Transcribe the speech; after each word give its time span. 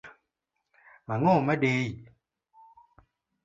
Ang’o 1.11 1.35
madei? 1.47 1.85